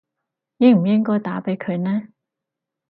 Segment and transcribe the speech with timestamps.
[0.57, 2.07] 應唔應該打畀佢呢